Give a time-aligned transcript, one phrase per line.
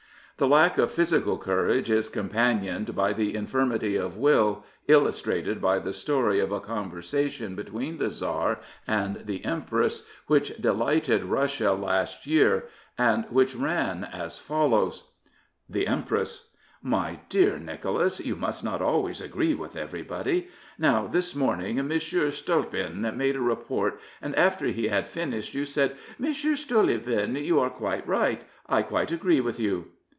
[0.37, 5.93] The lack of physical courage is companioned by the infirmity of will, illustrated by the
[5.93, 12.63] story of a conversation between the Tsar and the Empress which delighted Russia last year,
[12.97, 15.11] and which ran as follows:
[15.69, 16.49] The Empress:
[16.81, 20.47] My dear Nicholas, you must not always agree with everybody.
[20.79, 21.87] Now, this morning M.
[21.89, 26.33] Stolypin made a report, and after he had finished you said, '* M.
[26.33, 28.43] Stolypin, you are quite right.
[28.67, 29.89] I quite agree with you.